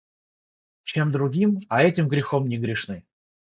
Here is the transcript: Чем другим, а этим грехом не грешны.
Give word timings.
Чем 0.83 1.11
другим, 1.11 1.59
а 1.69 1.83
этим 1.83 2.07
грехом 2.07 2.45
не 2.45 2.57
грешны. 2.57 3.05